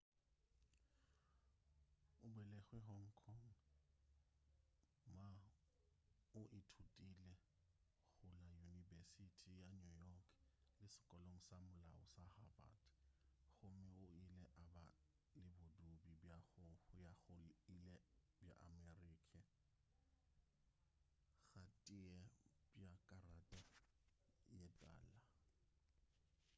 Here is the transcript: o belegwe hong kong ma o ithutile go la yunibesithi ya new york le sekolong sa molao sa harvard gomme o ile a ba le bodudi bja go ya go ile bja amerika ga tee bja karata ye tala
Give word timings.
o 2.25 2.25
belegwe 2.35 2.77
hong 2.89 3.07
kong 3.21 3.45
ma 5.17 5.29
o 6.39 6.41
ithutile 6.59 7.31
go 8.19 8.27
la 8.41 8.47
yunibesithi 8.59 9.49
ya 9.59 9.67
new 9.81 9.95
york 10.07 10.27
le 10.79 10.87
sekolong 10.93 11.39
sa 11.47 11.57
molao 11.67 12.01
sa 12.13 12.23
harvard 12.33 12.81
gomme 13.57 13.89
o 14.01 14.03
ile 14.21 14.43
a 14.61 14.63
ba 14.73 14.85
le 15.39 15.47
bodudi 15.57 15.91
bja 16.09 16.11
go 16.49 16.67
ya 17.01 17.09
go 17.25 17.37
ile 17.73 17.93
bja 18.33 18.49
amerika 18.69 19.37
ga 21.55 21.65
tee 21.83 22.19
bja 22.73 22.89
karata 23.05 23.59
ye 24.55 24.65
tala 24.79 25.13